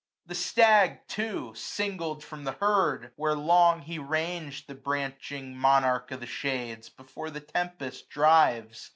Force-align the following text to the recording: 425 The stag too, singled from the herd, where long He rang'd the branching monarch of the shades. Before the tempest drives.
425 0.25 0.29
The 0.29 0.49
stag 0.49 1.07
too, 1.07 1.53
singled 1.53 2.23
from 2.23 2.43
the 2.43 2.53
herd, 2.53 3.11
where 3.17 3.35
long 3.35 3.81
He 3.81 3.99
rang'd 3.99 4.63
the 4.65 4.73
branching 4.73 5.55
monarch 5.55 6.09
of 6.09 6.21
the 6.21 6.25
shades. 6.25 6.89
Before 6.89 7.29
the 7.29 7.39
tempest 7.39 8.09
drives. 8.09 8.89